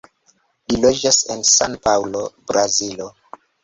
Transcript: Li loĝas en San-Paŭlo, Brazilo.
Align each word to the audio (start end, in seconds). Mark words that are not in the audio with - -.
Li 0.71 0.79
loĝas 0.85 1.21
en 1.35 1.47
San-Paŭlo, 1.53 2.27
Brazilo. 2.51 3.17